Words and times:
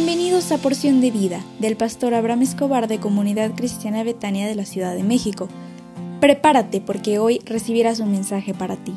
Bienvenidos 0.00 0.52
a 0.52 0.58
Porción 0.58 1.00
de 1.00 1.10
Vida 1.10 1.44
del 1.58 1.76
pastor 1.76 2.14
Abraham 2.14 2.42
Escobar 2.42 2.86
de 2.86 3.00
Comunidad 3.00 3.56
Cristiana 3.56 4.04
Betania 4.04 4.46
de 4.46 4.54
la 4.54 4.64
Ciudad 4.64 4.94
de 4.94 5.02
México. 5.02 5.48
Prepárate 6.20 6.80
porque 6.80 7.18
hoy 7.18 7.40
recibirás 7.44 7.98
un 7.98 8.12
mensaje 8.12 8.54
para 8.54 8.76
ti. 8.76 8.94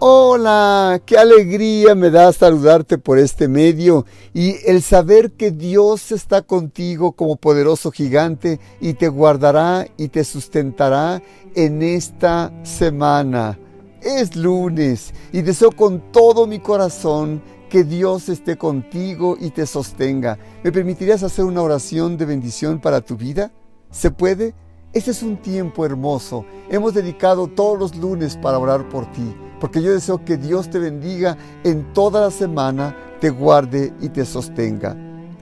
Hola, 0.00 1.00
qué 1.06 1.16
alegría 1.16 1.94
me 1.94 2.10
da 2.10 2.30
saludarte 2.30 2.98
por 2.98 3.18
este 3.18 3.48
medio 3.48 4.04
y 4.34 4.56
el 4.66 4.82
saber 4.82 5.32
que 5.32 5.50
Dios 5.50 6.12
está 6.12 6.42
contigo 6.42 7.12
como 7.12 7.36
poderoso 7.36 7.90
gigante 7.90 8.60
y 8.82 8.92
te 8.92 9.08
guardará 9.08 9.88
y 9.96 10.08
te 10.08 10.24
sustentará 10.24 11.22
en 11.54 11.82
esta 11.82 12.52
semana. 12.64 13.58
Es 14.00 14.36
lunes 14.36 15.12
y 15.32 15.42
deseo 15.42 15.72
con 15.72 16.12
todo 16.12 16.46
mi 16.46 16.60
corazón 16.60 17.42
que 17.68 17.82
Dios 17.82 18.28
esté 18.28 18.56
contigo 18.56 19.36
y 19.38 19.50
te 19.50 19.66
sostenga. 19.66 20.38
¿Me 20.62 20.70
permitirías 20.70 21.22
hacer 21.24 21.44
una 21.44 21.62
oración 21.62 22.16
de 22.16 22.24
bendición 22.24 22.78
para 22.78 23.00
tu 23.00 23.16
vida? 23.16 23.50
¿Se 23.90 24.10
puede? 24.10 24.54
Este 24.92 25.10
es 25.10 25.22
un 25.22 25.36
tiempo 25.36 25.84
hermoso. 25.84 26.44
Hemos 26.70 26.94
dedicado 26.94 27.48
todos 27.48 27.78
los 27.78 27.96
lunes 27.96 28.36
para 28.36 28.58
orar 28.58 28.88
por 28.88 29.10
ti, 29.12 29.34
porque 29.60 29.82
yo 29.82 29.92
deseo 29.92 30.24
que 30.24 30.36
Dios 30.36 30.70
te 30.70 30.78
bendiga 30.78 31.36
en 31.64 31.92
toda 31.92 32.20
la 32.20 32.30
semana, 32.30 32.96
te 33.20 33.30
guarde 33.30 33.92
y 34.00 34.08
te 34.10 34.24
sostenga. 34.24 34.96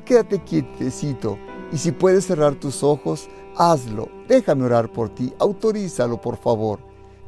Quédate 0.05 0.43
quietecito 0.43 1.39
y 1.73 1.79
si 1.79 1.93
puedes 1.93 2.27
cerrar 2.27 2.55
tus 2.55 2.83
ojos, 2.83 3.29
hazlo. 3.55 4.09
Déjame 4.29 4.65
orar 4.65 4.91
por 4.91 5.11
ti. 5.11 5.33
Autorízalo, 5.39 6.21
por 6.21 6.37
favor. 6.37 6.81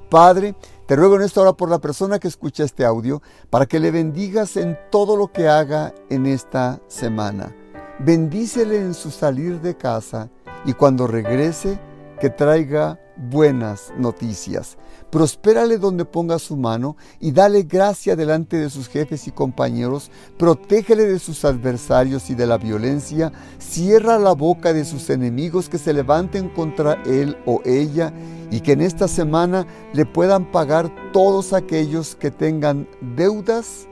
Padre, 0.08 0.54
te 0.88 0.96
ruego 0.96 1.16
en 1.16 1.22
esta 1.22 1.42
hora 1.42 1.52
por 1.52 1.68
la 1.68 1.80
persona 1.80 2.18
que 2.18 2.28
escucha 2.28 2.64
este 2.64 2.86
audio, 2.86 3.20
para 3.50 3.66
que 3.66 3.78
le 3.78 3.90
bendigas 3.90 4.56
en 4.56 4.78
todo 4.90 5.16
lo 5.16 5.30
que 5.30 5.46
haga 5.46 5.92
en 6.08 6.24
esta 6.24 6.80
semana. 6.88 7.54
Bendícele 7.98 8.78
en 8.78 8.94
su 8.94 9.10
salir 9.10 9.60
de 9.60 9.76
casa 9.76 10.30
y 10.64 10.72
cuando 10.72 11.06
regrese, 11.06 11.78
que 12.18 12.30
traiga 12.30 12.98
buenas 13.18 13.92
noticias. 13.96 14.78
Prospérale 15.10 15.78
donde 15.78 16.04
ponga 16.04 16.38
su 16.38 16.56
mano 16.56 16.96
y 17.18 17.32
dale 17.32 17.62
gracia 17.62 18.14
delante 18.14 18.56
de 18.56 18.70
sus 18.70 18.88
jefes 18.88 19.26
y 19.26 19.30
compañeros. 19.30 20.10
Protégele 20.38 21.04
de 21.04 21.18
sus 21.18 21.44
adversarios 21.44 22.30
y 22.30 22.34
de 22.34 22.46
la 22.46 22.58
violencia. 22.58 23.32
Cierra 23.58 24.18
la 24.18 24.32
boca 24.32 24.72
de 24.72 24.84
sus 24.84 25.08
enemigos 25.10 25.68
que 25.68 25.78
se 25.78 25.92
levanten 25.92 26.48
contra 26.50 27.02
él 27.04 27.36
o 27.46 27.62
ella 27.64 28.12
y 28.50 28.60
que 28.60 28.72
en 28.72 28.82
esta 28.82 29.08
semana 29.08 29.66
le 29.92 30.06
puedan 30.06 30.50
pagar 30.50 30.90
todos 31.12 31.52
aquellos 31.52 32.14
que 32.14 32.30
tengan 32.30 32.88
deudas 33.16 33.88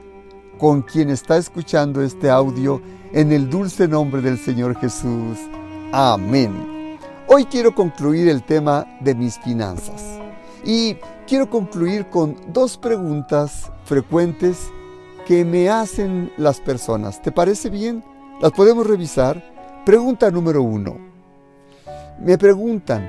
con 0.59 0.83
quien 0.83 1.11
está 1.11 1.37
escuchando 1.37 2.03
este 2.03 2.31
audio 2.31 2.81
en 3.13 3.33
el 3.33 3.49
dulce 3.51 3.89
nombre 3.89 4.23
del 4.23 4.39
Señor 4.39 4.79
Jesús. 4.79 5.39
Amén. 5.93 6.76
Hoy 7.39 7.45
quiero 7.45 7.75
concluir 7.75 8.29
el 8.29 8.43
tema 8.43 8.87
de 9.01 9.15
mis 9.15 9.39
finanzas 9.39 10.03
y 10.65 10.97
quiero 11.27 11.51
concluir 11.51 12.09
con 12.09 12.35
dos 12.51 12.79
preguntas 12.79 13.71
frecuentes 13.85 14.71
que 15.27 15.45
me 15.45 15.69
hacen 15.69 16.33
las 16.39 16.63
personas. 16.63 17.21
¿Te 17.21 17.31
parece 17.31 17.69
bien? 17.69 18.03
Las 18.41 18.53
podemos 18.53 18.87
revisar. 18.87 19.45
Pregunta 19.85 20.31
número 20.31 20.63
uno. 20.63 20.97
Me 22.19 22.39
preguntan, 22.39 23.07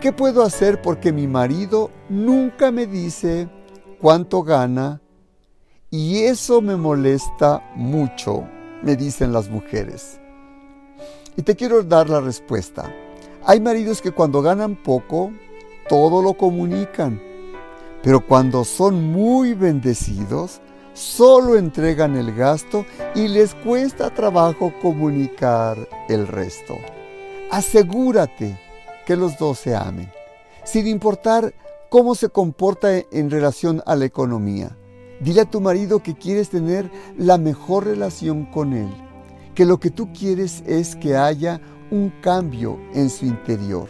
¿qué 0.00 0.12
puedo 0.12 0.44
hacer 0.44 0.80
porque 0.80 1.10
mi 1.12 1.26
marido 1.26 1.90
nunca 2.08 2.70
me 2.70 2.86
dice 2.86 3.48
cuánto 4.00 4.44
gana 4.44 5.02
y 5.90 6.18
eso 6.18 6.60
me 6.60 6.76
molesta 6.76 7.68
mucho? 7.74 8.44
Me 8.84 8.94
dicen 8.94 9.32
las 9.32 9.50
mujeres. 9.50 10.20
Y 11.36 11.42
te 11.42 11.56
quiero 11.56 11.82
dar 11.82 12.08
la 12.08 12.20
respuesta. 12.20 12.94
Hay 13.46 13.60
maridos 13.60 14.00
que 14.00 14.10
cuando 14.10 14.40
ganan 14.40 14.74
poco, 14.74 15.30
todo 15.86 16.22
lo 16.22 16.32
comunican, 16.32 17.20
pero 18.02 18.26
cuando 18.26 18.64
son 18.64 19.12
muy 19.12 19.52
bendecidos, 19.52 20.62
solo 20.94 21.58
entregan 21.58 22.16
el 22.16 22.34
gasto 22.34 22.86
y 23.14 23.28
les 23.28 23.54
cuesta 23.54 24.08
trabajo 24.14 24.72
comunicar 24.80 25.76
el 26.08 26.26
resto. 26.26 26.78
Asegúrate 27.50 28.58
que 29.04 29.14
los 29.14 29.36
dos 29.36 29.58
se 29.58 29.76
amen, 29.76 30.10
sin 30.64 30.86
importar 30.86 31.52
cómo 31.90 32.14
se 32.14 32.30
comporta 32.30 32.96
en 32.96 33.30
relación 33.30 33.82
a 33.84 33.94
la 33.94 34.06
economía. 34.06 34.74
Dile 35.20 35.42
a 35.42 35.50
tu 35.50 35.60
marido 35.60 36.02
que 36.02 36.14
quieres 36.14 36.48
tener 36.48 36.90
la 37.18 37.36
mejor 37.36 37.84
relación 37.84 38.46
con 38.46 38.72
él, 38.72 38.88
que 39.54 39.66
lo 39.66 39.78
que 39.78 39.90
tú 39.90 40.14
quieres 40.14 40.62
es 40.66 40.96
que 40.96 41.14
haya 41.14 41.60
un 41.90 42.12
cambio 42.20 42.78
en 42.92 43.10
su 43.10 43.26
interior. 43.26 43.88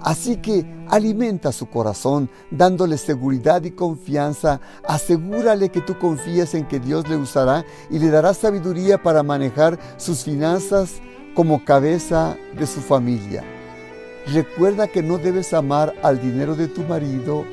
Así 0.00 0.36
que 0.36 0.66
alimenta 0.88 1.50
su 1.50 1.66
corazón 1.66 2.28
dándole 2.50 2.98
seguridad 2.98 3.62
y 3.64 3.70
confianza. 3.70 4.60
Asegúrale 4.86 5.70
que 5.70 5.80
tú 5.80 5.98
confías 5.98 6.54
en 6.54 6.66
que 6.66 6.78
Dios 6.78 7.08
le 7.08 7.16
usará 7.16 7.64
y 7.88 7.98
le 7.98 8.10
dará 8.10 8.34
sabiduría 8.34 9.02
para 9.02 9.22
manejar 9.22 9.78
sus 9.96 10.22
finanzas 10.22 11.00
como 11.34 11.64
cabeza 11.64 12.36
de 12.56 12.66
su 12.66 12.80
familia. 12.80 13.44
Recuerda 14.26 14.88
que 14.88 15.02
no 15.02 15.16
debes 15.16 15.54
amar 15.54 15.94
al 16.02 16.20
dinero 16.20 16.54
de 16.54 16.68
tu 16.68 16.82
marido 16.82 17.44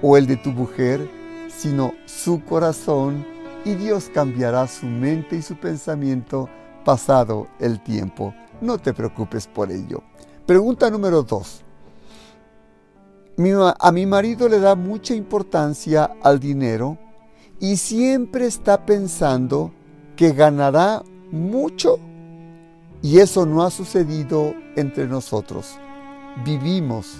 o 0.00 0.16
el 0.16 0.26
de 0.26 0.36
tu 0.36 0.50
mujer, 0.50 1.08
sino 1.48 1.94
su 2.06 2.44
corazón 2.44 3.26
y 3.64 3.74
Dios 3.74 4.08
cambiará 4.12 4.68
su 4.68 4.86
mente 4.86 5.36
y 5.36 5.42
su 5.42 5.56
pensamiento 5.56 6.48
pasado 6.84 7.48
el 7.58 7.80
tiempo. 7.80 8.32
No 8.60 8.78
te 8.78 8.92
preocupes 8.92 9.46
por 9.46 9.70
ello. 9.70 10.02
Pregunta 10.46 10.90
número 10.90 11.22
dos. 11.22 11.62
a 13.78 13.92
mi 13.92 14.06
marido 14.06 14.48
le 14.48 14.58
da 14.58 14.74
mucha 14.74 15.14
importancia 15.14 16.16
al 16.22 16.40
dinero 16.40 16.98
y 17.60 17.76
siempre 17.76 18.46
está 18.46 18.84
pensando 18.84 19.72
que 20.16 20.32
ganará 20.32 21.02
mucho 21.30 21.98
y 23.02 23.20
eso 23.20 23.46
no 23.46 23.62
ha 23.62 23.70
sucedido 23.70 24.54
entre 24.76 25.06
nosotros. 25.06 25.78
Vivimos 26.44 27.18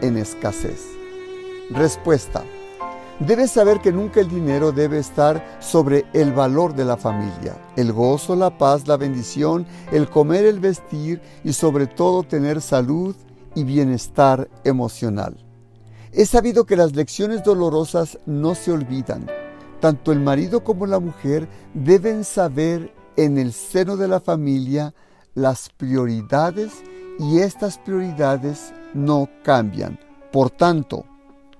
en 0.00 0.16
escasez. 0.16 0.86
Respuesta. 1.70 2.44
Debes 3.20 3.50
saber 3.50 3.80
que 3.80 3.90
nunca 3.90 4.20
el 4.20 4.28
dinero 4.28 4.70
debe 4.70 5.00
estar 5.00 5.44
sobre 5.58 6.06
el 6.12 6.32
valor 6.32 6.76
de 6.76 6.84
la 6.84 6.96
familia. 6.96 7.56
El 7.74 7.92
gozo, 7.92 8.36
la 8.36 8.56
paz, 8.56 8.86
la 8.86 8.96
bendición, 8.96 9.66
el 9.90 10.08
comer, 10.08 10.46
el 10.46 10.60
vestir 10.60 11.20
y 11.42 11.52
sobre 11.52 11.88
todo 11.88 12.22
tener 12.22 12.60
salud 12.60 13.16
y 13.56 13.64
bienestar 13.64 14.48
emocional. 14.62 15.36
He 16.12 16.26
sabido 16.26 16.64
que 16.64 16.76
las 16.76 16.94
lecciones 16.94 17.42
dolorosas 17.42 18.20
no 18.24 18.54
se 18.54 18.70
olvidan. 18.70 19.26
Tanto 19.80 20.12
el 20.12 20.20
marido 20.20 20.62
como 20.62 20.86
la 20.86 21.00
mujer 21.00 21.48
deben 21.74 22.22
saber 22.22 22.94
en 23.16 23.36
el 23.36 23.52
seno 23.52 23.96
de 23.96 24.06
la 24.06 24.20
familia 24.20 24.94
las 25.34 25.70
prioridades 25.70 26.70
y 27.18 27.40
estas 27.40 27.78
prioridades 27.78 28.72
no 28.94 29.28
cambian. 29.42 29.98
Por 30.30 30.50
tanto, 30.50 31.04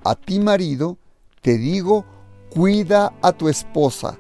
a 0.05 0.15
ti 0.15 0.39
marido, 0.39 0.99
te 1.43 1.59
digo, 1.59 2.05
cuida 2.51 3.13
a 3.23 3.33
tu 3.33 3.49
esposa 3.49 4.19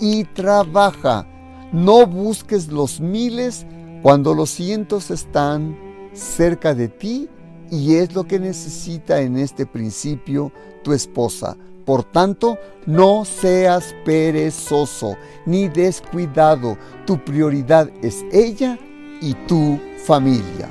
y 0.00 0.24
trabaja. 0.24 1.26
No 1.72 2.06
busques 2.06 2.68
los 2.68 3.00
miles 3.00 3.66
cuando 4.02 4.34
los 4.34 4.50
cientos 4.50 5.10
están 5.10 5.76
cerca 6.12 6.74
de 6.74 6.88
ti 6.88 7.28
y 7.70 7.96
es 7.96 8.14
lo 8.14 8.24
que 8.24 8.38
necesita 8.38 9.20
en 9.20 9.36
este 9.36 9.66
principio 9.66 10.52
tu 10.82 10.92
esposa. 10.92 11.56
Por 11.84 12.04
tanto, 12.04 12.58
no 12.86 13.24
seas 13.24 13.94
perezoso 14.04 15.16
ni 15.44 15.68
descuidado. 15.68 16.76
Tu 17.06 17.22
prioridad 17.24 17.90
es 18.02 18.24
ella 18.32 18.78
y 19.20 19.34
tu 19.46 19.78
familia. 20.04 20.70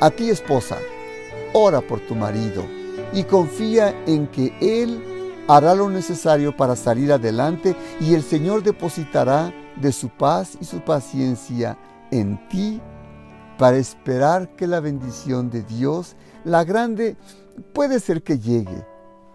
A 0.00 0.10
ti 0.10 0.30
esposa, 0.30 0.78
ora 1.52 1.80
por 1.80 2.00
tu 2.00 2.14
marido 2.14 2.64
y 3.12 3.22
confía 3.24 3.94
en 4.06 4.26
que 4.26 4.52
él 4.60 5.00
hará 5.56 5.74
lo 5.74 5.90
necesario 5.90 6.56
para 6.56 6.76
salir 6.76 7.12
adelante 7.12 7.76
y 8.00 8.14
el 8.14 8.22
Señor 8.22 8.62
depositará 8.62 9.52
de 9.76 9.92
su 9.92 10.08
paz 10.08 10.56
y 10.58 10.64
su 10.64 10.80
paciencia 10.80 11.76
en 12.10 12.48
ti 12.48 12.80
para 13.58 13.76
esperar 13.76 14.56
que 14.56 14.66
la 14.66 14.80
bendición 14.80 15.50
de 15.50 15.62
Dios, 15.62 16.16
la 16.44 16.64
grande, 16.64 17.16
puede 17.74 18.00
ser 18.00 18.22
que 18.22 18.38
llegue, 18.38 18.86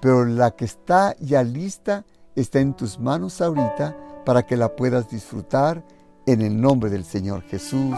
pero 0.01 0.25
la 0.25 0.51
que 0.51 0.65
está 0.65 1.15
ya 1.19 1.43
lista 1.43 2.03
está 2.35 2.61
en 2.61 2.73
tus 2.73 2.99
manos 2.99 3.39
ahorita 3.39 3.95
para 4.25 4.43
que 4.43 4.57
la 4.57 4.75
puedas 4.75 5.09
disfrutar 5.09 5.83
en 6.25 6.41
el 6.41 6.59
nombre 6.59 6.89
del 6.89 7.05
Señor 7.05 7.43
Jesús. 7.43 7.95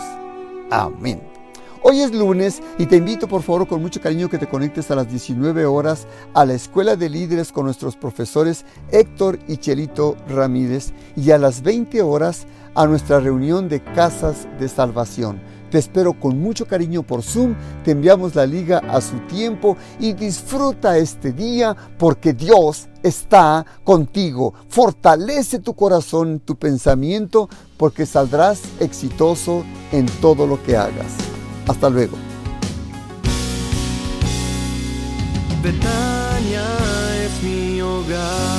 Amén. 0.70 1.39
Hoy 1.82 2.02
es 2.02 2.14
lunes 2.14 2.62
y 2.78 2.88
te 2.88 2.98
invito 2.98 3.26
por 3.30 3.42
favor 3.42 3.66
con 3.66 3.82
mucho 3.82 4.02
cariño 4.02 4.30
que 4.30 4.38
te 4.38 4.50
conectes 4.50 4.92
a 4.92 4.96
las 4.96 5.10
19 5.10 5.66
horas 5.66 6.08
a 6.34 6.46
la 6.46 6.54
Escuela 6.54 6.98
de 6.98 7.10
Líderes 7.10 7.54
con 7.54 7.64
nuestros 7.64 7.96
profesores 7.96 8.66
Héctor 8.92 9.40
y 9.48 9.58
Chelito 9.58 10.18
Ramírez 10.28 10.92
y 11.16 11.32
a 11.32 11.38
las 11.38 11.62
20 11.62 12.02
horas 12.02 12.48
a 12.76 12.86
nuestra 12.86 13.22
reunión 13.22 13.70
de 13.70 13.82
Casas 13.82 14.46
de 14.60 14.68
Salvación. 14.68 15.40
Te 15.72 15.78
espero 15.78 16.20
con 16.20 16.38
mucho 16.38 16.66
cariño 16.66 17.04
por 17.04 17.24
Zoom, 17.24 17.56
te 17.86 17.92
enviamos 17.92 18.36
la 18.36 18.46
liga 18.46 18.80
a 18.80 19.00
su 19.00 19.18
tiempo 19.28 19.78
y 20.02 20.12
disfruta 20.12 20.98
este 20.98 21.32
día 21.32 21.78
porque 21.98 22.34
Dios 22.34 22.90
está 23.04 23.66
contigo. 23.86 24.54
Fortalece 24.68 25.60
tu 25.60 25.76
corazón, 25.76 26.42
tu 26.44 26.58
pensamiento, 26.58 27.48
porque 27.78 28.06
saldrás 28.06 28.62
exitoso 28.82 29.64
en 29.94 30.08
todo 30.20 30.46
lo 30.46 30.62
que 30.64 30.76
hagas. 30.76 31.29
Hasta 31.70 31.88
luego. 31.88 32.18
Betania 35.62 36.64
es 37.24 37.44
mi 37.44 37.80
hogar. 37.80 38.59